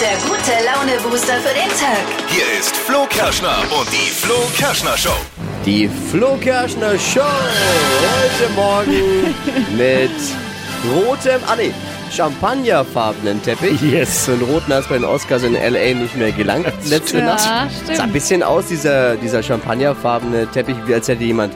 [0.00, 2.04] der gute Laune-Booster für den Tag.
[2.28, 5.16] Hier ist Flo Kerschner und die Flo Kerschner Show.
[5.64, 9.34] Die Flo Kerschner Show heute Morgen
[9.76, 10.10] mit
[10.94, 11.72] rotem, ah nee,
[12.14, 13.80] champagnerfarbenen Teppich.
[13.82, 14.26] Yes.
[14.26, 15.94] So einen roten hat es bei den Oscars in L.A.
[15.94, 17.72] nicht mehr gelangt letzte Ja, Nacht.
[17.82, 17.96] stimmt.
[17.96, 21.54] Sah ein bisschen aus, dieser, dieser champagnerfarbene Teppich, wie als hätte jemand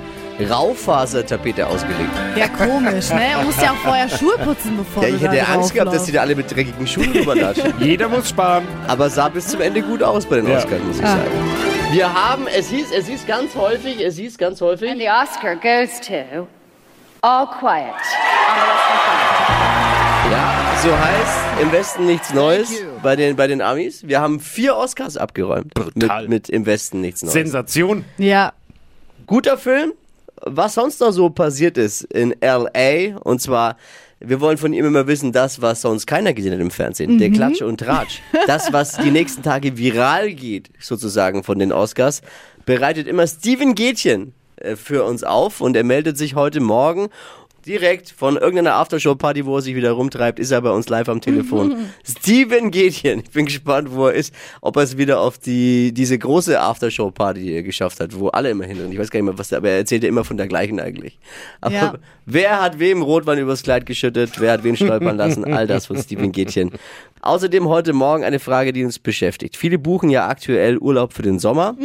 [0.48, 2.11] Raufasertapete ausgelegt.
[2.36, 3.20] Ja, komisch, ne?
[3.36, 5.93] Man muss ja auch vorher Schuhe putzen, bevor Ja, du ich hätte da Angst gehabt,
[5.93, 7.75] dass die da alle mit dreckigen Schuhen rüberlatschen.
[7.80, 8.66] Jeder muss sparen.
[8.89, 10.58] Aber sah bis zum Ende gut aus bei den Ja.
[10.58, 11.16] Oscars, muss ich Ah.
[11.16, 11.30] sagen.
[11.93, 14.90] Wir haben, es hieß, es hieß ganz häufig, es hieß ganz häufig.
[14.90, 16.46] And the Oscar goes to
[17.22, 20.32] All Quiet on the Western Front.
[20.32, 24.07] Ja, so heißt im Westen nichts Neues bei den, bei den Amis.
[24.07, 25.75] Wir haben vier Oscars abgeräumt.
[25.75, 26.22] Brutal.
[26.22, 27.32] Mit, mit im Westen nichts Neues.
[27.32, 28.04] Sensation.
[28.18, 28.52] Ja,
[29.27, 29.93] Guter Film.
[30.43, 33.19] Was sonst noch so passiert ist in L.A.
[33.19, 33.77] Und zwar,
[34.20, 37.19] wir wollen von ihm immer wissen, das, was sonst keiner gesehen hat im Fernsehen.
[37.19, 38.20] Der Klatsch und Tratsch.
[38.47, 42.22] Das, was die nächsten Tage viral geht, sozusagen von den Oscars,
[42.64, 45.61] bereitet immer Steven Gätchen äh, für uns auf.
[45.61, 47.08] Und er meldet sich heute Morgen
[47.66, 51.20] direkt von irgendeiner Aftershow-Party, wo er sich wieder rumtreibt, ist er bei uns live am
[51.20, 51.77] Telefon.
[52.08, 53.20] Steven Gätchen.
[53.20, 57.62] Ich bin gespannt, wo er ist, ob er es wieder auf die, diese große Aftershow-Party
[57.62, 58.92] geschafft hat, wo alle immer hin sind.
[58.92, 61.19] Ich weiß gar nicht mehr, was aber er erzählt ja immer von der gleichen eigentlich.
[61.61, 61.94] Aber Ja.
[62.27, 64.41] wer hat wem Rotwein übers Kleid geschüttet?
[64.41, 65.45] Wer hat wen stolpern lassen?
[65.45, 66.70] All das von Steven Gätchen.
[67.22, 69.56] Außerdem heute Morgen eine Frage, die uns beschäftigt.
[69.56, 71.77] Viele buchen ja aktuell Urlaub für den Sommer.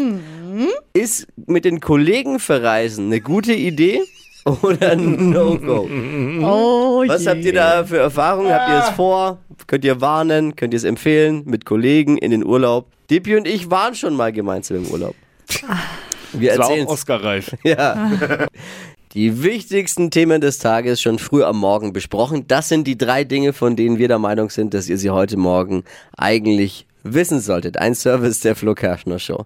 [0.94, 4.00] Ist mit den Kollegen verreisen eine gute Idee
[4.62, 5.90] oder ein No-Go?
[6.44, 7.30] oh Was je.
[7.30, 8.54] habt ihr da für Erfahrungen?
[8.54, 9.40] Habt ihr es vor?
[9.66, 10.56] Könnt ihr warnen?
[10.56, 11.42] Könnt ihr es empfehlen?
[11.46, 12.88] Mit Kollegen in den Urlaub?
[13.10, 15.16] Dippi und ich waren schon mal gemeinsam im Urlaub.
[16.34, 17.56] Wir Das war erzählen auch Oscar-reif.
[17.64, 18.48] ja.
[19.14, 22.46] Die wichtigsten Themen des Tages schon früh am Morgen besprochen.
[22.48, 25.38] Das sind die drei Dinge, von denen wir der Meinung sind, dass ihr sie heute
[25.38, 25.84] Morgen
[26.18, 27.78] eigentlich wissen solltet.
[27.78, 29.46] Ein Service der Flo Kerschner Show.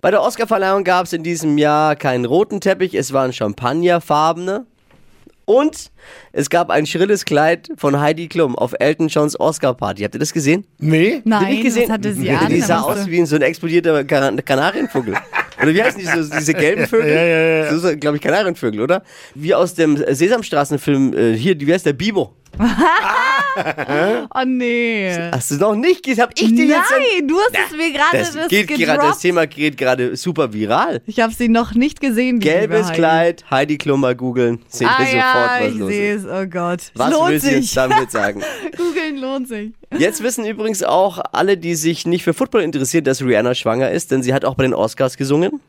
[0.00, 4.66] Bei der Oscarverleihung gab es in diesem Jahr keinen roten Teppich, es waren champagnerfarbene.
[5.46, 5.90] Und
[6.32, 10.02] es gab ein schrilles Kleid von Heidi Klum auf Elton Johns Oscar-Party.
[10.02, 10.66] Habt ihr das gesehen?
[10.78, 11.14] Nee?
[11.14, 11.84] Habt ihr Nein, nicht gesehen?
[11.84, 12.48] was hatte sie die, an?
[12.50, 15.14] die sah aus wie so ein explodierter Kan Kanarienvogel.
[15.62, 17.08] Oder wie heißen die, so, diese gelben Vögel?
[17.08, 17.70] Ja, ja, ja.
[17.70, 19.02] Das ist, glaube ich, Kanarienvögel, oder?
[19.34, 22.34] Wie aus dem Sesamstraßenfilm, äh, hier, wie heißt der, Bibo?
[24.34, 25.30] Oh nee.
[25.32, 26.22] Hast du noch nicht gesehen?
[26.22, 26.90] Hab ich dir jetzt...
[26.90, 29.18] Nein, du hast es mir gerade das, das, geht gerade, das.
[29.18, 31.00] Thema geht gerade super viral.
[31.06, 32.40] Ich habe sie noch nicht gesehen.
[32.40, 32.94] Gelbes Heidi.
[32.94, 36.24] Kleid, Heidi Klum mal googeln, seht ihr Ah sofort, ja, was ich los sehe ist.
[36.24, 36.30] es.
[36.30, 36.80] Oh Gott.
[36.94, 37.60] Was lohnt willst du sich.
[37.60, 38.42] jetzt damit sagen?
[38.76, 39.72] Googeln lohnt sich.
[39.96, 44.10] Jetzt wissen übrigens auch alle, die sich nicht für Football interessieren, dass Rihanna schwanger ist,
[44.10, 45.60] denn sie hat auch bei den Oscars gesungen.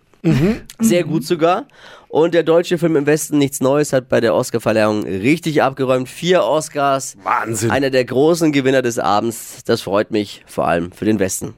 [0.80, 1.66] Sehr gut sogar.
[2.10, 6.10] Und der deutsche Film im Westen Nichts Neues hat bei der Oscarverleihung richtig abgeräumt.
[6.10, 7.16] Vier Oscars.
[7.24, 7.70] Wahnsinn.
[7.70, 9.64] Einer der großen Gewinner des Abends.
[9.64, 11.54] Das freut mich vor allem für den Westen.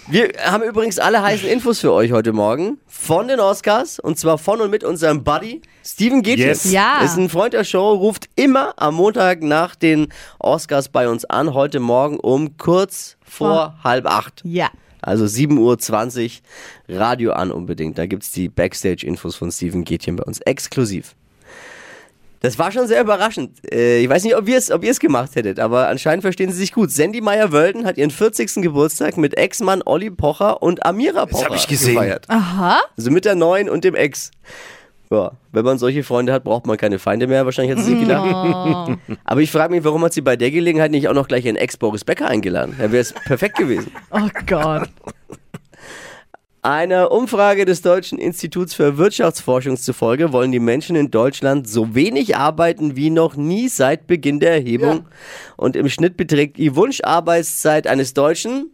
[0.07, 4.39] Wir haben übrigens alle heißen Infos für euch heute Morgen von den Oscars und zwar
[4.39, 6.47] von und mit unserem Buddy Steven Gätchen.
[6.47, 6.71] Yes.
[6.71, 7.01] Ja.
[7.03, 10.07] Ist ein Freund der Show, ruft immer am Montag nach den
[10.39, 11.53] Oscars bei uns an.
[11.53, 14.41] Heute Morgen um kurz vor halb acht.
[14.43, 14.71] Ja.
[15.05, 16.39] Also 7.20
[16.89, 17.99] Uhr Radio an unbedingt.
[17.99, 21.15] Da gibt's die Backstage-Infos von Steven Gätchen bei uns exklusiv.
[22.39, 23.59] Das war schon sehr überraschend.
[23.71, 26.51] Äh, ich weiß nicht, ob ihr es ob ihr es gemacht hättet, aber anscheinend verstehen
[26.51, 26.89] sie sich gut.
[26.91, 28.63] Sandy Meyer-Wölden hat ihren 40.
[28.63, 31.93] Geburtstag mit Ex-Mann Olli Pocher und Amira Pocher hab ich gesehen.
[31.93, 32.25] gefeiert.
[32.27, 32.79] Aha.
[32.97, 34.31] Also mit der neuen und dem Ex.
[35.11, 37.45] Ja, wenn man solche Freunde hat, braucht man keine Feinde mehr.
[37.45, 38.97] Wahrscheinlich hat sie sich gedacht.
[38.97, 39.15] Oh.
[39.23, 41.55] Aber ich frage mich, warum hat sie bei der Gelegenheit nicht auch noch gleich ihren
[41.55, 42.75] Ex Boris Becker eingeladen?
[42.77, 43.91] Da wäre es perfekt gewesen.
[44.11, 44.89] oh Gott.
[46.65, 52.37] Einer Umfrage des Deutschen Instituts für Wirtschaftsforschung zufolge wollen die Menschen in Deutschland so wenig
[52.37, 55.05] arbeiten wie noch nie seit Beginn der Erhebung.
[55.57, 58.71] Und im Schnitt beträgt die Wunscharbeitszeit eines Deutschen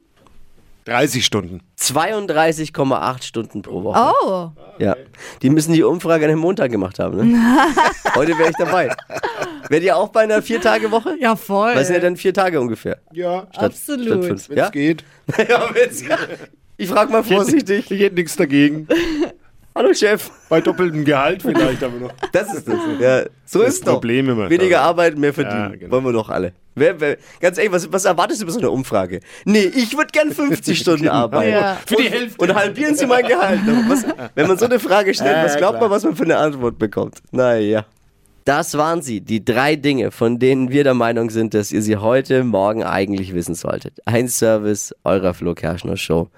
[0.85, 1.61] 30 Stunden.
[1.79, 4.13] 32,8 Stunden pro Woche.
[4.25, 4.49] Oh.
[4.79, 4.95] Ja.
[5.41, 7.17] Die müssen die Umfrage an einem Montag gemacht haben.
[7.31, 7.39] Ne?
[8.15, 8.89] Heute wäre ich dabei.
[9.69, 11.15] Wärt ihr auch bei einer Vier-Tage-Woche?
[11.19, 11.75] Ja, voll.
[11.75, 12.97] Was sind ja dann vier Tage ungefähr?
[13.13, 14.07] Ja, Statt, Absolut.
[14.07, 14.49] Statt fünf.
[14.49, 14.65] wenn Ja?
[14.65, 15.03] es geht.
[15.49, 16.03] ja, wenn's,
[16.77, 17.89] ich frage mal vorsichtig.
[17.91, 18.87] Ich hätte nichts dagegen.
[19.73, 20.29] Hallo Chef.
[20.49, 22.11] Bei doppeltem Gehalt vielleicht aber noch.
[22.33, 22.75] Das ist das.
[22.99, 23.93] Ja, so Das ist doch.
[23.93, 24.49] Problem immer.
[24.49, 25.71] Weniger Arbeit, mehr verdienen.
[25.71, 25.91] Ja, genau.
[25.91, 26.51] Wollen wir doch alle.
[26.75, 29.19] Wer, wer, ganz ehrlich, was, was erwartest du bei so einer Umfrage?
[29.45, 31.51] Nee, ich würde gern 50 Stunden arbeiten.
[31.51, 31.77] Ja.
[31.85, 32.37] Für die Hälfte.
[32.43, 33.59] Und halbieren Sie mein Gehalt.
[33.87, 35.89] Was, wenn man so eine Frage stellt, Ja, was glaubt klar.
[35.89, 37.19] man, was man für eine Antwort bekommt?
[37.31, 37.85] Naja.
[38.43, 41.97] Das waren sie, die drei Dinge, von denen wir der Meinung sind, dass ihr sie
[41.97, 43.99] heute Morgen eigentlich wissen solltet.
[44.05, 46.29] Ein Service eurer Flo Kerschner Show.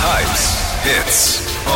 [0.00, 1.57] Hypes, Hits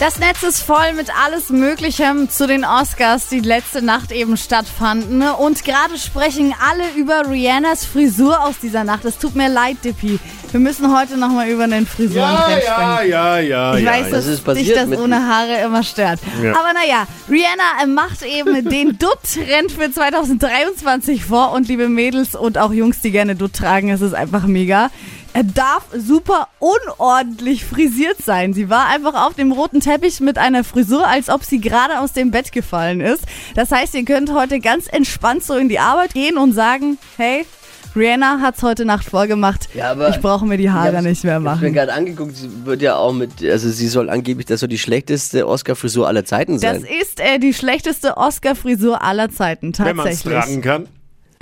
[0.00, 5.20] Das Netz ist voll mit alles Möglichem zu den Oscars, die letzte Nacht eben stattfanden.
[5.20, 9.04] Und gerade sprechen alle über Rihannas Frisur aus dieser Nacht.
[9.04, 10.18] Es tut mir leid, Dippy.
[10.52, 13.10] Wir müssen heute nochmal über den Frisurentrend Ja, sprechen.
[13.10, 13.76] ja, ja, ja.
[13.76, 14.10] Ich ja, weiß, ja.
[14.10, 16.20] dass Das ist dich das ohne Haare immer stört.
[16.42, 16.52] Ja.
[16.58, 21.52] Aber naja, Rihanna äh, macht eben den Dutt-Trend für 2023 vor.
[21.52, 24.90] Und liebe Mädels und auch Jungs, die gerne Dutt tragen, es ist einfach mega.
[25.32, 28.52] Er darf super unordentlich frisiert sein.
[28.52, 32.12] Sie war einfach auf dem roten Teppich mit einer Frisur, als ob sie gerade aus
[32.12, 33.22] dem Bett gefallen ist.
[33.54, 37.46] Das heißt, ihr könnt heute ganz entspannt so in die Arbeit gehen und sagen, hey,
[37.94, 39.68] Rihanna hat's heute Nacht vorgemacht.
[39.74, 41.72] Ja, aber ich brauche mir die Haare nicht mehr Ich habe mir machen.
[41.72, 45.46] gerade angeguckt, sie wird ja auch mit, also sie soll angeblich das so die schlechteste
[45.48, 46.86] Oscar-Frisur aller Zeiten Das sein.
[47.00, 50.44] ist äh, die schlechteste Oscar-Frisur aller Zeiten, Wenn man es tatsächlich.
[50.44, 50.88] tragen kann.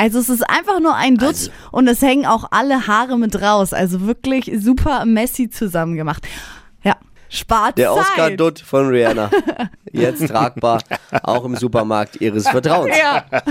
[0.01, 3.43] Also es ist einfach nur ein Dutt Also- und es hängen auch alle Haare mit
[3.43, 3.73] raus.
[3.73, 6.27] Also wirklich super messy zusammen gemacht.
[6.85, 6.97] Ja,
[7.29, 7.93] spart Der.
[7.93, 9.29] Oscar-Dutt von Rihanna.
[9.93, 10.81] Jetzt tragbar,
[11.23, 12.95] auch im Supermarkt ihres Vertrauens.
[12.97, 13.25] Ja,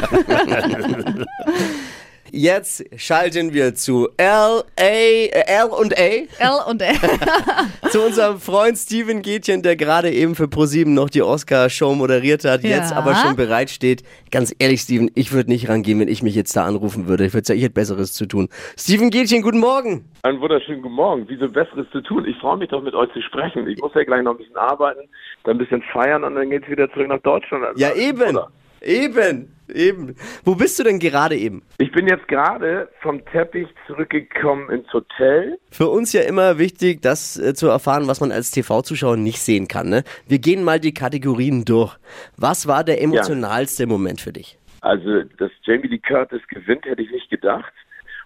[2.31, 4.63] Jetzt schalten wir zu L.A.
[4.79, 6.01] Äh, L und A.
[6.01, 6.27] L
[6.69, 6.94] und L.
[7.89, 12.63] zu unserem Freund Steven Gätchen, der gerade eben für ProSieben noch die Oscar-Show moderiert hat,
[12.63, 12.77] Ja.
[12.77, 14.03] jetzt aber schon bereit steht.
[14.31, 17.25] Ganz ehrlich, Steven, ich würde nicht rangehen, wenn ich mich jetzt da anrufen würde.
[17.25, 18.50] Ich würde sagen, ich hätte Besseres zu tun.
[18.77, 20.06] Steven Gätchen, guten Morgen.
[20.24, 21.25] Einen wunderschönen guten Morgen.
[21.27, 22.25] Wieso Besseres zu tun?
[22.25, 23.68] Ich freue mich doch mit euch zu sprechen.
[23.68, 25.01] Ich muss ja gleich noch ein bisschen arbeiten,
[25.45, 27.63] dann ein bisschen feiern und dann geht's wieder zurück nach Deutschland.
[27.63, 28.21] Also, Ja, eben.
[28.35, 28.50] oder?
[28.81, 29.53] Eben.
[29.73, 30.15] Eben.
[30.45, 31.61] Wo bist du denn gerade eben?
[31.77, 35.57] Ich bin jetzt gerade vom Teppich zurückgekommen ins Hotel.
[35.71, 39.67] Für uns ja immer wichtig, das äh, zu erfahren, was man als TV-Zuschauer nicht sehen
[39.67, 39.89] kann.
[39.89, 40.03] Ne?
[40.27, 41.95] Wir gehen mal die Kategorien durch.
[42.37, 44.57] Was war der emotionalste Moment für dich?
[44.81, 47.73] Also, dass Jamie Lee Curtis gewinnt, hätte ich nicht gedacht.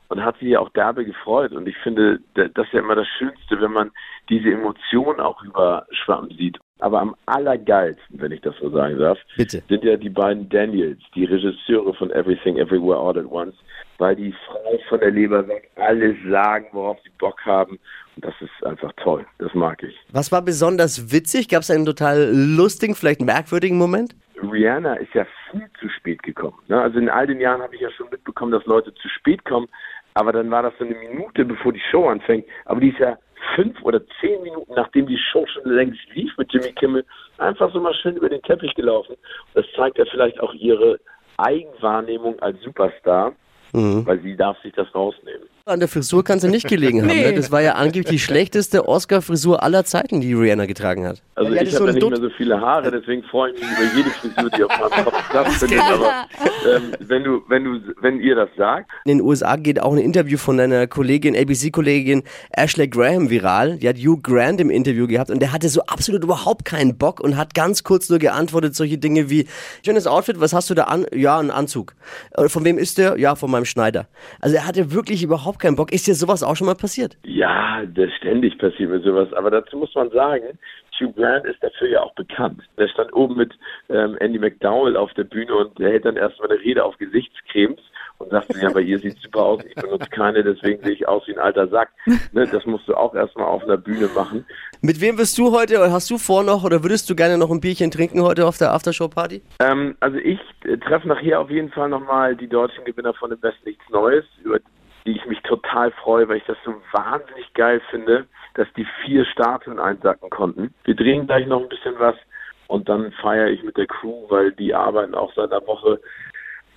[0.09, 1.53] Und hat sich ja auch derbe gefreut.
[1.53, 3.91] Und ich finde, da- das ist ja immer das Schönste, wenn man
[4.29, 6.57] diese Emotionen auch überschwappen sieht.
[6.81, 9.61] Aber am allergeilsten, wenn ich das so sagen darf, Bitte.
[9.69, 13.55] sind ja die beiden Daniels, die Regisseure von Everything Everywhere All at Once,
[13.99, 17.79] weil die frei von der Leber weg alles sagen, worauf sie Bock haben.
[18.15, 19.25] Und das ist einfach toll.
[19.37, 19.95] Das mag ich.
[20.11, 21.49] Was war besonders witzig?
[21.49, 24.15] Gab es einen total lustigen, vielleicht merkwürdigen Moment?
[24.41, 26.57] Rihanna ist ja viel zu spät gekommen.
[26.67, 26.81] Ne?
[26.81, 29.67] Also in all den Jahren habe ich ja schon mitbekommen, dass Leute zu spät kommen,
[30.15, 32.45] aber dann war das so eine Minute, bevor die Show anfängt.
[32.65, 33.17] Aber die ist ja
[33.55, 37.05] fünf oder zehn Minuten, nachdem die Show schon längst lief mit Jimmy Kimmel,
[37.37, 39.15] einfach so mal schön über den Teppich gelaufen.
[39.53, 40.99] Das zeigt ja vielleicht auch ihre
[41.37, 43.33] Eigenwahrnehmung als Superstar,
[44.05, 45.47] weil sie darf sich das rausnehmen.
[45.65, 47.07] An der Frisur kann sie nicht gelegen haben.
[47.07, 47.25] Nee.
[47.27, 47.33] Ne?
[47.33, 51.21] Das war ja angeblich die schlechteste Oscar-Frisur aller Zeiten, die Rihanna getragen hat.
[51.35, 52.11] Also hatte ich habe ja nicht Dutt.
[52.11, 55.29] mehr so viele Haare, deswegen freue ich mich über jede Frisur, die auf meinem Kopf
[55.29, 55.79] stattfindet.
[55.79, 56.25] Aber
[56.75, 59.99] ähm, wenn du, wenn du, wenn ihr das sagt, In den USA geht auch ein
[59.99, 63.77] Interview von deiner Kollegin, ABC-Kollegin Ashley Graham viral.
[63.77, 67.19] Die hat Hugh Grant im Interview gehabt und der hatte so absolut überhaupt keinen Bock
[67.19, 69.47] und hat ganz kurz nur geantwortet, solche Dinge wie,
[69.85, 71.05] schönes Outfit, was hast du da an?
[71.13, 71.93] Ja, einen Anzug.
[72.31, 73.19] Äh, Von wem ist der?
[73.19, 74.07] Ja, von meinem Schneider.
[74.39, 75.91] Also er hatte wirklich überhaupt keinen Bock.
[75.91, 77.17] Ist dir sowas auch schon mal passiert?
[77.23, 79.31] Ja, das ständig passiert mir sowas.
[79.33, 80.57] Aber dazu muss man sagen,
[80.99, 82.61] Hugh Grant ist dafür ja auch bekannt.
[82.77, 83.53] Der stand oben mit
[83.89, 87.79] ähm, Andy McDowell auf der Bühne und der hält dann erstmal eine Rede auf Gesichtscremes
[88.21, 91.23] und sagt, ja, bei ihr sieht super aus, ich benutze keine, deswegen sehe ich aus
[91.27, 91.89] wie ein alter Sack.
[92.33, 94.45] Ne, das musst du auch erstmal auf einer Bühne machen.
[94.81, 97.49] Mit wem wirst du heute, oder hast du vor noch, oder würdest du gerne noch
[97.49, 99.41] ein Bierchen trinken heute auf der Aftershow-Party?
[99.59, 103.39] Ähm, also ich äh, treffe nachher auf jeden Fall nochmal die deutschen Gewinner von dem
[103.39, 104.59] Besten Nichts Neues, über
[105.05, 109.25] die ich mich total freue, weil ich das so wahnsinnig geil finde, dass die vier
[109.25, 110.73] Statuen einsacken konnten.
[110.83, 112.15] Wir drehen gleich noch ein bisschen was
[112.67, 115.99] und dann feiere ich mit der Crew, weil die arbeiten auch seit einer Woche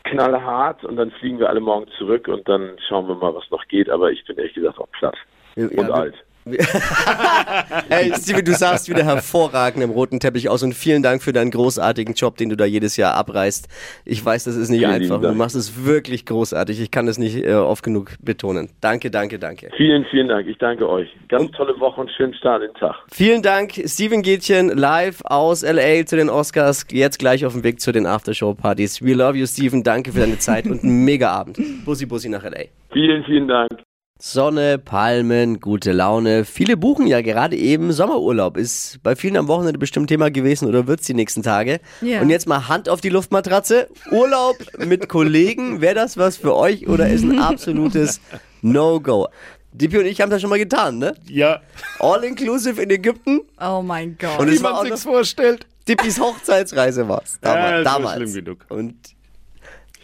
[0.04, 3.66] knallhart und dann fliegen wir alle morgen zurück und dann schauen wir mal, was noch
[3.68, 3.88] geht.
[3.88, 5.16] Aber ich bin ehrlich gesagt auch platt
[5.56, 6.14] Ja, und alt.
[7.88, 11.50] Hey, Steven, du sahst wieder hervorragend im roten Teppich aus und vielen Dank für deinen
[11.50, 13.68] großartigen Job, den du da jedes Jahr abreißt.
[14.04, 15.20] Ich weiß, das ist nicht Vielen einfach.
[15.20, 16.80] Du machst es wirklich großartig.
[16.80, 18.70] Ich kann es nicht äh, oft genug betonen.
[18.80, 19.70] Danke, danke, danke.
[19.76, 20.46] Vielen, vielen Dank.
[20.46, 21.08] Ich danke euch.
[21.28, 22.96] Ganz tolle Woche und schönen Start in den Tag.
[23.10, 26.86] Vielen Dank, Steven Gätchen, live aus LA zu den Oscars.
[26.90, 29.02] Jetzt gleich auf dem Weg zu den Aftershow-Partys.
[29.02, 29.82] We love you, Steven.
[29.82, 31.58] Danke für deine Zeit und einen mega Abend.
[31.84, 32.64] Bussi, Bussi nach LA.
[32.92, 33.83] Vielen, vielen Dank.
[34.20, 36.44] Sonne, Palmen, gute Laune.
[36.44, 38.56] Viele buchen ja gerade eben Sommerurlaub.
[38.56, 41.80] Ist bei vielen am Wochenende bestimmt Thema gewesen oder wird's die nächsten Tage.
[42.00, 42.20] Ja.
[42.20, 43.88] Und jetzt mal Hand auf die Luftmatratze.
[44.12, 45.80] Urlaub mit Kollegen.
[45.80, 48.20] Wäre das was für euch oder ist ein absolutes
[48.62, 49.26] No-Go?
[49.72, 51.16] Dippi und ich haben das schon mal getan, ne?
[51.28, 51.60] Ja,
[51.98, 53.40] All-inclusive in Ägypten.
[53.60, 54.38] Oh mein Gott.
[54.38, 55.66] Und wie es man sich's vorstellt.
[55.88, 57.40] Dippis Hochzeitsreise war's.
[57.42, 57.84] Ja, Damals.
[57.84, 58.16] das war damals.
[58.30, 58.66] schlimm genug.
[58.68, 58.94] Und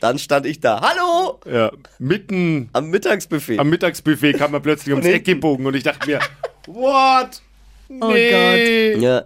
[0.01, 0.81] dann stand ich da.
[0.81, 1.41] Hallo!
[1.51, 3.59] Ja, mitten Am Mittagsbuffet.
[3.59, 5.15] am Mittagsbuffet kam er plötzlich ums Nee.
[5.15, 6.21] Eck gebogen und ich dachte mir,
[6.67, 7.43] what?
[8.01, 8.97] Oh Nee.
[8.97, 9.25] Ja.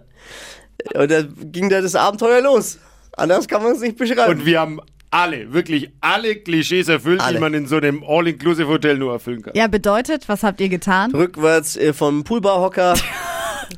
[0.93, 2.79] Und da ging da das Abenteuer los.
[3.17, 4.39] Anders kann man es nicht beschreiben.
[4.39, 4.79] Und wir haben
[5.09, 7.35] alle, wirklich alle Klischees erfüllt, Alle.
[7.35, 9.53] die man in so einem All-Inclusive-Hotel nur erfüllen kann.
[9.55, 11.11] Ja, bedeutet, was habt ihr getan?
[11.11, 12.95] Rückwärts äh, vom Poolbarhocker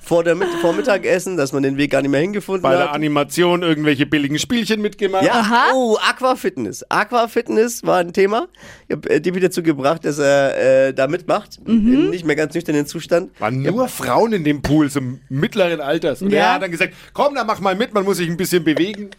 [0.04, 2.96] vor, der, vor Mittagessen, dass man den Weg gar nicht mehr hingefunden Bei der hat.
[2.96, 5.24] Animation irgendwelche billigen Spielchen mitgemacht.
[5.24, 5.72] Ja, Aha.
[5.74, 6.84] oh, Aquafitness.
[6.90, 8.48] Aquafitness war ein Thema.
[8.88, 11.60] Ich habe äh, Dippy dazu gebracht, dass er äh, da mitmacht.
[11.66, 13.32] Im nicht mehr ganz nüchternen Zustand.
[13.40, 16.22] Waren nur Frauen in dem Pool, so mittleren Alters.
[16.22, 16.40] Und Ja.
[16.40, 19.10] er hat dann gesagt, komm, dann mach mal mit, man muss sich ein bisschen bewegen.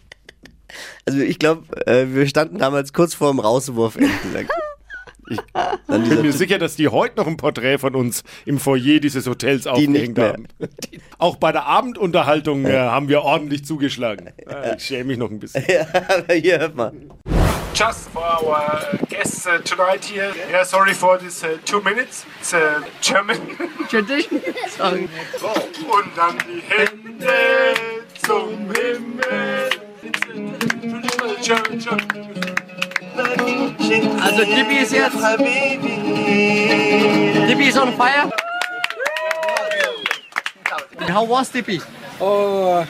[1.06, 3.96] Also ich glaube, äh, wir standen damals kurz vor dem Rauswurf.
[5.30, 5.38] Ich
[5.86, 9.26] Dann bin mir sicher, dass die heute noch ein Porträt von uns im Foyer dieses
[9.26, 10.46] Hotels nicht aufgehängt haben.
[11.18, 14.28] Auch bei der Abendunterhaltung äh, haben wir ordentlich zugeschlagen.
[14.46, 15.64] Äh, Ich schäme mich noch ein bisschen.
[16.08, 16.92] aber hier hört mal.
[17.74, 20.32] just for our guests uh, tonight here.
[20.50, 22.24] Yeah, sorry for this uh, two minutes.
[22.40, 23.38] It's uh, German.
[23.88, 24.40] Tradition.
[24.68, 25.08] Sorry.
[25.42, 27.74] Und dann die Hände
[28.26, 29.70] zum Himmel.
[30.02, 32.47] It's a traditional German, German.
[34.22, 35.16] Also Dippy ist jetzt.
[37.48, 38.30] Dippy is on fire.
[41.12, 41.80] How was Dippy?
[42.20, 42.84] Oh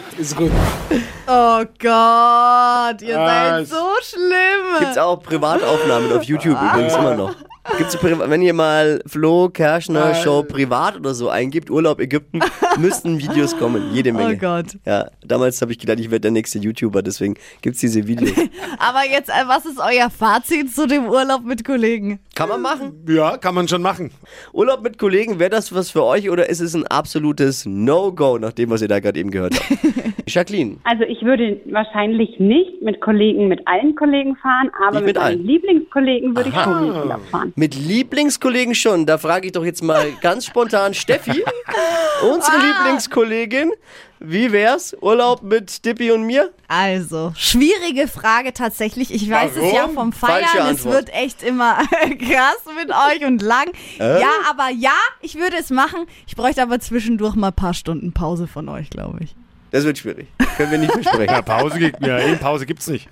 [1.79, 4.79] Gott, ihr Ah, seid so schlimm.
[4.81, 7.35] Gibt's auch Privataufnahmen auf YouTube übrigens immer noch.
[7.77, 12.41] Gibt's wenn ihr mal Flo Kerschner Show privat oder so eingibt, Urlaub Ägypten,
[12.79, 14.35] müssten Videos kommen, jede Menge.
[14.35, 14.79] Oh Gott.
[14.85, 18.33] Ja, damals habe ich gedacht, ich werde der nächste YouTuber, deswegen gibt's diese Videos.
[18.79, 22.21] Aber jetzt, äh, was ist euer Fazit zu dem Urlaub mit Kollegen?
[22.39, 23.05] Kann man machen.
[23.09, 24.13] Ja, kann man schon machen.
[24.53, 28.53] Urlaub mit Kollegen, wäre das was für euch oder ist es ein absolutes No-Go, nach
[28.53, 29.79] dem, was ihr da gerade eben gehört habt?
[30.29, 35.17] Jacqueline, Also ich würde wahrscheinlich nicht mit Kollegen, mit allen Kollegen fahren, aber Nicht mit,
[35.17, 35.39] mit allen?
[35.39, 37.53] meinen Lieblingskollegen würde ich schon Urlaub fahren.
[37.57, 41.43] mit Lieblingskollegen schon, da frage ich doch jetzt mal ganz spontan Steffi,
[42.33, 43.73] unsere Lieblingskollegin.
[44.21, 44.97] Wie wär's?
[45.01, 46.51] Urlaub mit Dippy und mir?
[46.67, 49.13] Also, schwierige Frage tatsächlich.
[49.15, 49.95] Ich weiß es ja Warum?
[49.95, 50.75] vom Feiern.
[50.75, 53.67] Es wird echt immer krass mit euch und lang.
[54.01, 54.21] Äh?
[54.21, 56.01] Ja, aber ja, ich würde es machen.
[56.27, 59.37] Ich bräuchte aber zwischendurch mal ein paar Stunden Pause von euch, glaube ich.
[59.71, 60.27] Das wird schwierig.
[60.57, 61.27] Können wir nicht besprechen.
[61.35, 63.09] Ja, Pause, gibt- ja, eben Pause gibt's nicht.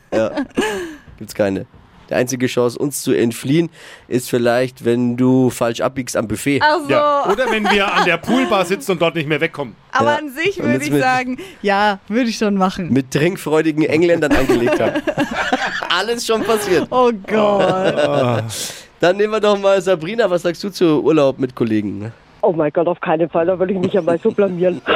[1.18, 1.66] Gibt's keine.
[2.08, 3.68] Die einzige Chance, uns zu entfliehen,
[4.06, 6.62] ist vielleicht, wenn du falsch abbiegst am Buffet.
[6.62, 7.28] Also, Ja.
[7.30, 9.74] Oder wenn wir an der Poolbar sitzen und dort nicht mehr wegkommen.
[9.98, 10.16] Aber Ja.
[10.18, 12.92] an sich würde ich mit- sagen, ja, würde ich schon machen.
[12.92, 15.02] Mit trinkfreudigen Engländern angelegt haben.
[15.98, 16.86] Alles schon passiert.
[16.90, 18.44] Oh Gott.
[19.00, 20.28] Dann nehmen wir doch mal Sabrina.
[20.30, 22.12] Was sagst du zu Urlaub mit Kollegen?
[22.42, 24.80] Oh mein Gott, auf keinen Fall, da würde ich mich ja mal so blamieren.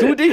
[0.00, 0.32] Du dich?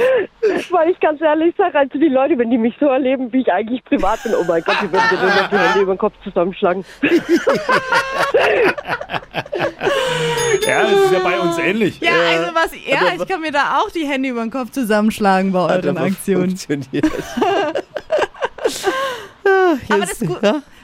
[0.70, 3.52] Weil ich ganz ehrlich sage, also die Leute, wenn die mich so erleben, wie ich
[3.52, 5.98] eigentlich privat bin, oh mein Gott, die würden mir nur noch die Hände über den
[5.98, 6.84] Kopf zusammenschlagen.
[10.66, 12.00] Ja, das ist ja bei uns ähnlich.
[12.00, 15.52] Ja, also was, ja, ich kann mir da auch die Hände über den Kopf zusammenschlagen
[15.52, 16.56] bei euren Aktionen.
[16.56, 17.06] Funktioniert.
[19.88, 20.34] Aber das, Gu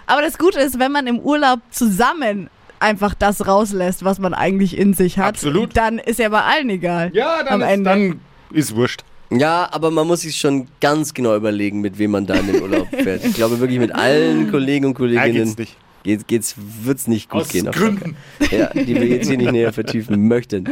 [0.06, 2.48] aber das Gute ist, wenn man im Urlaub zusammen
[2.82, 5.76] einfach das rauslässt, was man eigentlich in sich hat, Absolut.
[5.76, 7.10] dann ist ja bei allen egal.
[7.14, 7.90] Ja, dann, Am ist, Ende.
[7.90, 8.20] dann
[8.52, 9.02] ist wurscht.
[9.30, 12.60] Ja, aber man muss sich schon ganz genau überlegen, mit wem man da in den
[12.60, 13.24] Urlaub fährt.
[13.24, 15.76] Ich glaube wirklich mit allen Kollegen und Ja, Kolleginnen geht's nicht.
[16.02, 17.68] Geht's, geht's, wird's nicht gut Aus gehen.
[17.68, 18.16] auf Gründen.
[18.50, 20.68] Ja, die wir jetzt hier nicht näher vertiefen möchten.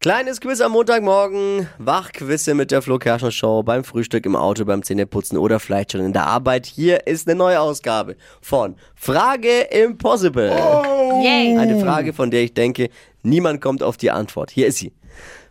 [0.00, 1.68] Kleines Quiz am Montagmorgen.
[1.78, 6.00] Wachquizze mit der Flo Kerschner Show beim Frühstück, im Auto, beim Zähneputzen oder vielleicht schon
[6.02, 6.66] in der Arbeit.
[6.66, 10.50] Hier ist eine neue Ausgabe von Frage Impossible.
[11.22, 11.56] Yay.
[11.58, 12.90] Eine Frage, von der ich denke,
[13.22, 14.50] niemand kommt auf die Antwort.
[14.50, 14.92] Hier ist sie.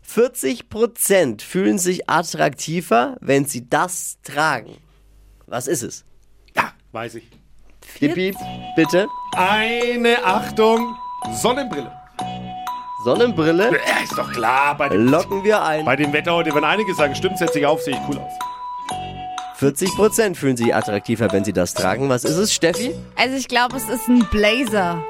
[0.07, 4.77] 40% fühlen sich attraktiver, wenn sie das tragen.
[5.47, 6.05] Was ist es?
[6.55, 7.27] Ja, weiß ich.
[8.01, 8.35] Dippi,
[8.75, 9.07] bitte.
[9.35, 10.95] Eine Achtung,
[11.41, 11.91] Sonnenbrille.
[13.03, 14.75] Sonnenbrille Ja, ist doch klar.
[14.77, 15.85] Bei dem, locken wir ein.
[15.85, 18.31] bei dem Wetter heute, wenn einige sagen, stimmt, setze ich auf, sehe ich cool aus.
[19.59, 22.09] 40% fühlen sich attraktiver, wenn sie das tragen.
[22.09, 22.93] Was ist es, Steffi?
[23.15, 25.01] Also ich glaube, es ist ein Blazer.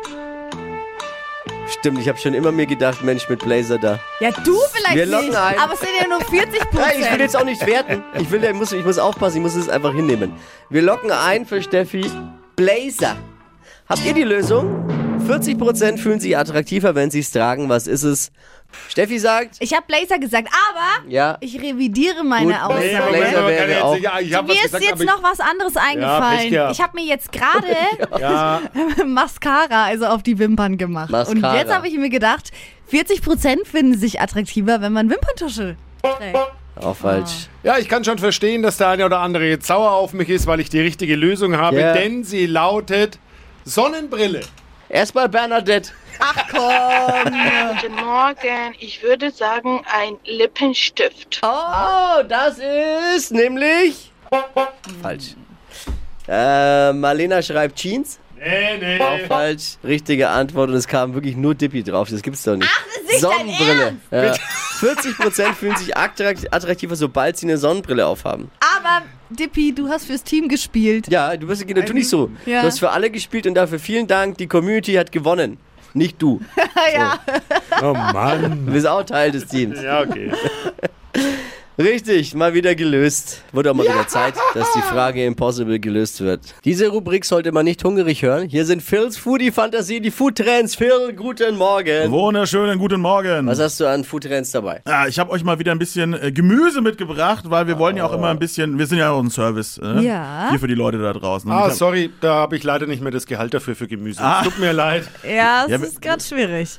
[1.80, 3.98] Stimmt, ich habe schon immer mir gedacht, Mensch, mit Blazer da.
[4.20, 5.58] Ja, du vielleicht Wir locken nicht, ein.
[5.58, 7.20] aber es sind ja nur 40% Hey, ich will Prozent.
[7.22, 8.04] jetzt auch nicht werten.
[8.20, 10.34] Ich, will, ich, muss, ich muss aufpassen, ich muss es einfach hinnehmen.
[10.70, 12.06] Wir locken ein für Steffi
[12.56, 13.16] Blazer.
[13.88, 14.88] Habt ihr die Lösung?
[15.28, 17.70] 40% fühlen sich attraktiver, wenn sie es tragen.
[17.70, 18.32] Was ist es?
[18.90, 23.04] Steffi sagt, Ich habe Blazer gesagt, aber ja, ich revidiere meine Gut, Aussage.
[23.12, 26.50] Blazer wäre auch- ja, ich Mir was ist gesagt, jetzt noch was anderes eingefallen.
[26.52, 26.72] Gehabt.
[26.74, 27.68] ich habe mir jetzt gerade
[28.20, 28.62] Ja,
[29.06, 31.10] Mascara, also auf die Wimpern gemacht.
[31.10, 31.58] Und Mascara.
[31.58, 32.52] jetzt habe ich mir gedacht,
[32.92, 36.38] 40% finden sich attraktiver, wenn man Wimperntusche trägt.
[36.82, 37.48] Auch falsch.
[37.64, 40.46] ja, ich kann schon verstehen, dass der eine oder andere jetzt sauer auf mich ist,
[40.48, 41.94] weil ich die richtige Lösung habe, Ja.
[41.94, 43.18] denn sie lautet
[43.64, 44.42] Sonnenbrille.
[44.90, 45.92] Erstmal Bernadette.
[46.20, 47.34] Ach komm.
[47.82, 48.76] Guten Morgen.
[48.80, 51.42] Ich würde sagen, ein Lippenstift.
[51.44, 52.60] Oh, das
[53.16, 54.12] ist nämlich.
[55.02, 55.36] Falsch.
[56.28, 58.20] Äh, Marlena schreibt Jeans.
[58.38, 59.00] Nee, nee.
[59.00, 59.78] Auch falsch.
[59.84, 62.10] Richtige Antwort und es kam wirklich nur Dippy drauf.
[62.10, 62.70] Das gibt's doch nicht.
[62.70, 63.96] Ach, das ist nicht Sonnenbrille.
[64.12, 64.34] Ja.
[64.80, 68.52] 40% fühlen sich attrakt- attraktiver, sobald sie eine Sonnenbrille aufhaben.
[68.60, 71.08] Aber, Dippy, du hast fürs Team gespielt.
[71.10, 72.30] Ja, du bist du nicht so.
[72.46, 72.62] Ja.
[72.62, 74.38] Du hast für alle gespielt und dafür vielen Dank.
[74.38, 75.58] Die Community hat gewonnen.
[75.94, 76.42] Nicht du.
[76.94, 77.20] ja.
[77.82, 78.66] Oh Mann.
[78.66, 79.82] Du bist auch Teil des Teams.
[79.82, 80.32] Ja, okay.
[81.78, 83.42] Richtig, mal wieder gelöst.
[83.52, 86.56] Wurde auch mal wieder Zeit, dass die Frage Impossible gelöst wird.
[86.64, 88.48] Diese Rubrik sollte man nicht hungrig hören.
[88.48, 90.76] Hier sind Phils Foodie-Fantasie, die Food-Trends.
[90.76, 92.10] Phil, guten Morgen.
[92.12, 93.46] Wunderschönen guten Morgen.
[93.48, 94.84] Was hast du an Food-Trends dabei?
[94.88, 98.06] Ja, ich habe euch mal wieder ein bisschen äh, Gemüse mitgebracht, weil wir wollen ja
[98.06, 99.78] auch immer ein bisschen, wir sind ja auch ein Service.
[99.78, 100.48] Äh, Ja.
[100.52, 101.52] Hier für die Leute da draußen.
[101.52, 104.22] Ah, sorry, da habe ich leider nicht mehr das Gehalt dafür für Gemüse.
[104.24, 104.44] Ah.
[104.46, 105.10] Tut mir leid.
[105.30, 106.70] Ja, es Ja, ist gerade schwierig.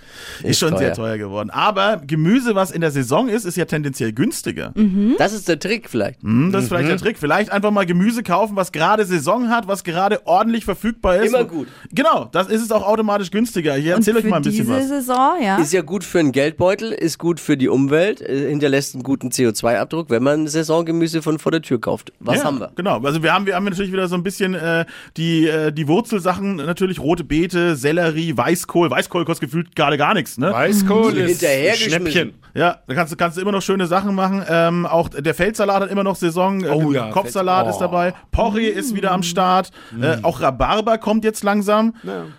[0.42, 0.78] Ist schon teuer.
[0.78, 1.50] sehr teuer geworden.
[1.50, 4.72] Aber Gemüse, was in der Saison ist, ist ja tendenziell günstiger.
[5.19, 6.23] Das ist der Trick vielleicht.
[6.23, 6.88] Hm, das ist vielleicht Mhm.
[6.90, 7.19] der Trick.
[7.19, 11.28] Vielleicht einfach mal Gemüse kaufen, was gerade Saison hat, was gerade ordentlich verfügbar ist.
[11.35, 11.69] Immer gut.
[11.93, 13.76] Genau, das ist es auch automatisch günstiger.
[13.78, 14.88] Ich erzähle euch mal ein bisschen diese was.
[14.88, 15.59] Saison, ja.
[15.59, 19.31] Ist ja gut für einen Geldbeutel, ist gut für die Umwelt, äh, hinterlässt einen guten
[19.31, 22.12] CO2-Abdruck, wenn man Saisongemüse von vor der Tür kauft.
[22.21, 22.71] Was ja, haben wir?
[22.76, 24.85] Genau, also wir haben, wir haben natürlich wieder so ein bisschen äh,
[25.16, 28.90] die, äh, die Wurzelsachen, natürlich rote Beete, Sellerie, Weißkohl.
[28.90, 30.52] Weißkohl kostet gefühlt gerade gar nichts, ne?
[30.52, 31.19] Weißkohl Mhm.
[31.19, 31.45] ist.
[31.76, 32.35] Schnäppchen.
[32.56, 34.42] Ja, da kannst, du- kannst du immer noch schöne Sachen machen.
[34.48, 36.64] Ähm, auch der Feldsalat hat immer noch Saison.
[36.64, 38.14] Äh, Oh ja, Kopfsalat Feld- ist dabei.
[38.32, 39.70] Porree ist wieder am Start.
[40.00, 41.94] Äh, auch Rhabarber kommt jetzt langsam.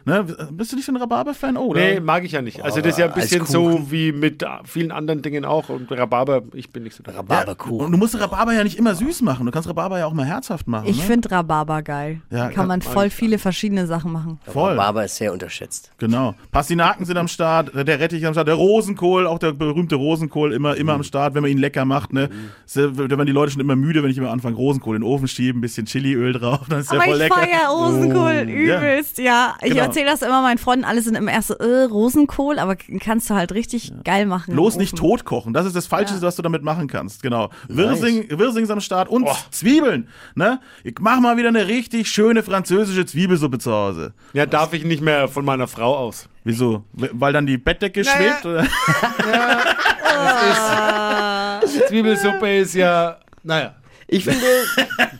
[0.05, 0.25] Ne?
[0.51, 1.55] Bist du nicht so ein Rhabarber-Fan?
[1.57, 2.63] Oh, Nee, mag ich ja nicht.
[2.63, 5.69] Also das ist ja ein bisschen so wie mit vielen anderen Dingen auch.
[5.69, 7.86] Und Rhabarber, ich bin nicht so der Ja, Rhabarberkuchen.
[7.86, 9.45] und du musst Rhabarber ja nicht immer süß machen.
[9.45, 10.88] Du kannst Rhabarber ja auch mal herzhaft machen.
[10.88, 11.03] Ich ne?
[11.03, 12.21] finde Rhabarber geil.
[12.31, 14.39] Ja, Kann man kann- voll viele verschiedene Sachen machen.
[14.47, 14.71] Voll.
[14.71, 15.91] Rhabarber ist sehr unterschätzt.
[16.00, 16.33] Genau.
[16.51, 20.75] Pastinaken sind am Start, der Rettich am Start, der Rosenkohl, auch der berühmte Rosenkohl, immer,
[20.75, 20.99] immer Mhm.
[20.99, 22.13] am Start, wenn man ihn lecker macht.
[22.13, 22.29] Ne?
[22.73, 25.27] Da werden die Leute schon immer müde, wenn ich immer anfange, Rosenkohl in den Ofen
[25.27, 27.35] schieben, ein bisschen Chiliöl drauf, dann ist der Aber voll ich lecker.
[27.35, 29.55] feier Rosenkohl Oh, übelst, ja.
[29.61, 29.83] Ich Genau.
[29.83, 33.33] erzähle das immer meinen Freunden, alle sind immer erst so, äh, Rosenkohl, aber kannst du
[33.35, 34.51] halt richtig geil machen.
[34.51, 35.53] im Bloß nicht tot kochen.
[35.53, 37.22] Das ist das Falscheste, was du damit machen kannst.
[37.24, 37.50] Genau.
[37.67, 40.07] Wirsing, Wirsings am Start und Zwiebeln.
[40.35, 40.59] Ne?
[40.83, 44.13] Ich mach mal wieder eine richtig schöne französische Zwiebelsuppe zu Hause.
[44.33, 46.27] Ja, darf ich nicht mehr von meiner Frau aus.
[46.43, 46.83] Wieso?
[46.93, 48.46] Weil dann die Bettdecke schwebt?
[48.46, 48.65] Oder?
[51.88, 53.74] Zwiebelsuppe ist ja, naja.
[54.09, 54.46] Ich finde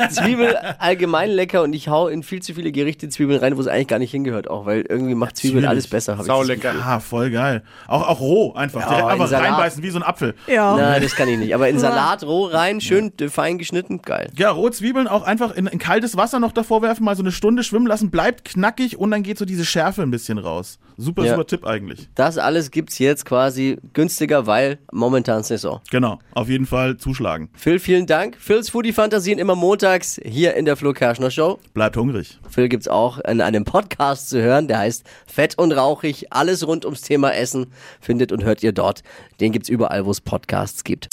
[0.10, 3.68] Zwiebel allgemein lecker und ich hau in viel zu viele Gerichte Zwiebeln rein, wo es
[3.68, 5.70] eigentlich gar nicht hingehört, auch weil irgendwie macht Zwiebeln Zwiebelig.
[5.70, 6.18] alles besser.
[6.24, 6.74] Sau lecker.
[6.84, 7.64] Ah, voll geil.
[7.88, 8.82] Auch, auch roh einfach.
[8.82, 9.50] Ja, Direkt in einfach Salat.
[9.52, 10.36] reinbeißen wie so ein Apfel.
[10.48, 10.76] Ja.
[10.76, 11.54] Nein, das kann ich nicht.
[11.54, 14.30] Aber in Salat roh rein, schön äh, fein geschnitten, geil.
[14.38, 17.64] Ja, Rohzwiebeln auch einfach in, in kaltes Wasser noch davor werfen, mal so eine Stunde
[17.64, 20.80] schwimmen lassen, bleibt knackig und dann geht so diese Schärfe ein bisschen raus.
[20.98, 21.32] Super, Ja.
[21.34, 22.08] super Tipp eigentlich.
[22.16, 25.82] Das alles gibt's jetzt quasi günstiger, weil momentan Saison.
[25.92, 27.50] Genau, auf jeden Fall zuschlagen.
[27.56, 28.38] Phil, vielen Dank.
[28.40, 31.58] Phils Foodie Fantasien immer montags hier in der Flo Kerschner Show.
[31.74, 32.38] Bleibt hungrig.
[32.48, 36.28] Phil gibt's auch in einem Podcast zu hören, der heißt Fett und Rauchig.
[36.30, 39.02] Alles rund ums Thema Essen findet und hört ihr dort.
[39.40, 41.10] Den gibt's überall, wo es Podcasts gibt.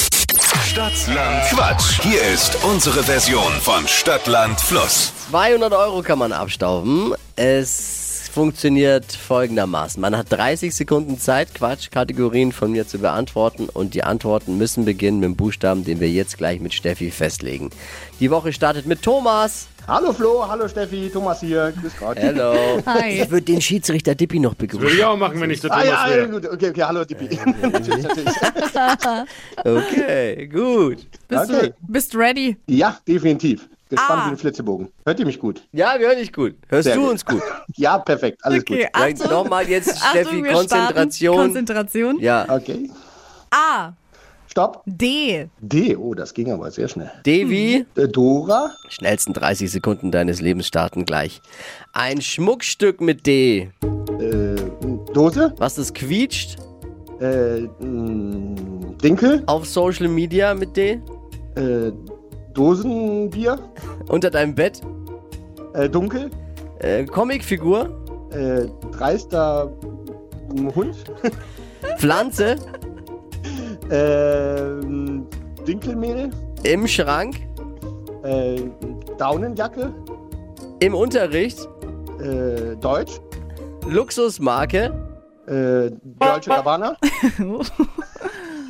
[0.63, 2.03] Stadtland Quatsch.
[2.03, 5.15] Hier ist unsere Version von Stadtland Fluss.
[5.31, 7.15] 200 Euro kann man abstauben.
[7.35, 8.04] Es
[8.35, 10.01] funktioniert folgendermaßen.
[10.01, 15.21] Man hat 30 Sekunden Zeit, Quatschkategorien von mir zu beantworten und die Antworten müssen beginnen
[15.21, 17.71] mit dem Buchstaben, den wir jetzt gleich mit Steffi festlegen.
[18.19, 19.69] Die Woche startet mit Thomas.
[19.87, 21.73] Hallo Flo, hallo Steffi, Thomas hier.
[21.81, 22.17] Grüß Gott.
[22.17, 22.55] Hello.
[22.87, 23.23] Hi.
[23.23, 25.05] Ich würde den Schiedsrichter Dippi noch Würde ich begrüßen.
[25.05, 26.29] auch machen, wenn ich der Ah Thomas ja, ja, wäre.
[26.31, 27.39] gut, okay, okay, hallo Dippi.
[27.63, 28.35] natürlich, natürlich.
[29.65, 31.07] Okay, gut.
[31.29, 31.67] Bist, Okay.
[31.69, 32.57] du, bist ready?
[32.67, 33.69] Ja, definitiv.
[33.91, 34.27] Gespannt Ah.
[34.27, 34.89] wie ein Flitzebogen.
[35.05, 35.63] Hört ihr mich gut?
[35.73, 36.55] Ja, wir hören dich gut.
[36.69, 37.11] Hörst Sehr du gut.
[37.11, 37.43] uns gut?
[37.77, 39.31] Ja, perfekt, alles Okay, Ja, Achtung.
[39.31, 41.35] Nochmal jetzt, Steffi, Achtung, Konzentration.
[41.35, 41.53] starten.
[41.55, 42.19] Konzentration.
[42.21, 42.57] Ja, gut.
[42.63, 42.91] Okay,
[43.51, 43.93] A.
[44.49, 44.83] stopp.
[44.87, 45.49] D.
[45.61, 47.11] D, oh, das ging aber sehr schnell.
[47.27, 51.43] Devi, Äh, Dora, schnellsten 30 Sekunden deines Lebens starten gleich.
[51.93, 53.71] Ein Schmuckstück mit D.
[54.19, 54.57] äh,
[55.13, 56.57] Dose, Was das quietscht
[57.21, 61.01] äh, mh, Dinkel, auf Social Media mit D.
[61.57, 61.93] äh,
[62.55, 63.59] Dosenbier,
[64.09, 64.81] Unter deinem Bett.
[65.75, 66.31] äh, Dunkel,
[66.81, 67.91] Äh, Comicfigur.
[68.33, 69.71] äh, dreister
[70.55, 70.97] mh, Hund,
[71.99, 72.57] Pflanze.
[73.91, 74.81] äh,
[75.67, 76.31] Dinkelmehl,
[76.63, 77.37] Im Schrank.
[78.23, 78.61] äh,
[79.19, 79.93] Daunenjacke,
[80.81, 81.69] Im Unterricht.
[82.21, 83.21] äh, Deutsch,
[83.89, 84.93] Luxusmarke.
[85.47, 86.97] äh, Dolce Gabbana,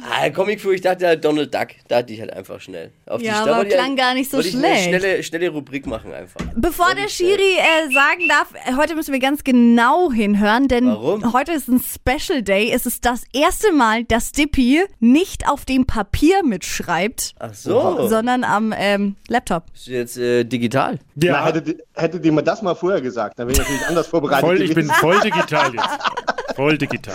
[0.06, 1.68] Ah, Comicfigur, ich dachte halt Donald Duck.
[1.88, 2.92] Da hatte ich halt einfach schnell.
[3.06, 4.84] Auf Ja, da aber wollte ich klang halt- gar nicht so wollte ich eine schlecht.
[4.84, 6.40] Schnelle, schnelle Rubrik machen einfach.
[6.54, 11.32] Bevor der Schiri äh, sagen darf, äh, heute müssen wir ganz genau hinhören, denn Warum?
[11.32, 12.70] heute ist ein Special Day.
[12.70, 18.06] Es ist das erste Mal, dass Dippy nicht auf dem Papier mitschreibt, Ach so.
[18.08, 19.64] sondern am ähm, Laptop.
[19.74, 20.98] Ist jetzt äh, digital.
[21.16, 21.32] Ja.
[21.32, 24.44] Na, hättet, hättet ihr mir das mal vorher gesagt, dann wäre ich natürlich anders vorbereitet
[24.44, 25.88] Voll, ich bin voll digital jetzt.
[26.54, 27.14] Voll digital.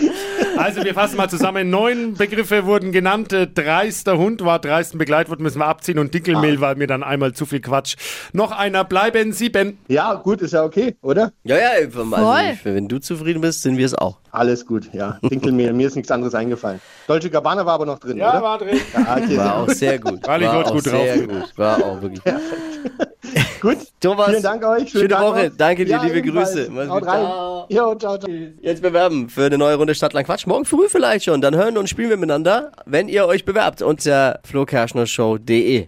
[0.58, 1.70] Also wir fassen mal zusammen.
[1.70, 3.32] Neun Begriffe wurden genannt.
[3.32, 5.98] Äh, Dreister Hund war dreisten Begleitwort, müssen wir abziehen.
[6.00, 6.62] Und Dinkelmehl Ah.
[6.62, 7.96] war mir dann einmal zu viel Quatsch.
[8.34, 9.78] Noch einer bleiben sieben.
[9.88, 11.32] Ja, gut, ist ja okay, oder?
[11.44, 14.18] Ja, ja, also ich, wenn du zufrieden bist, sind wir es auch.
[14.32, 15.18] Alles gut, ja.
[15.24, 16.82] Dinkelmehl, mir ist nichts anderes eingefallen.
[17.08, 18.42] Dolce Gabbana war aber noch drin, Ja, oder?
[18.42, 18.78] war drin.
[18.94, 19.76] Ja, okay, War auch gut.
[19.78, 20.28] sehr gut.
[20.28, 21.28] War War auch gut sehr drauf.
[21.28, 21.58] gut.
[21.58, 22.22] War auch wirklich.
[23.62, 24.90] Gut, Thomas, vielen Dank euch.
[24.90, 25.48] Schöne Tag Woche.
[25.50, 25.58] noch.
[25.58, 26.54] Danke dir, ja, liebe ebenfalls.
[26.54, 26.72] Grüße.
[26.72, 27.22] Mach's Haut rein.
[27.22, 27.66] Ciao.
[27.70, 28.32] Jo, ciao, ciao.
[28.62, 30.48] Jetzt bewerben für eine neue Runde Stadtland Quatsch.
[30.48, 31.42] Morgen früh vielleicht schon.
[31.42, 35.88] Dann hören und spielen wir miteinander, wenn ihr euch bewerbt unter flokerschnershow.de.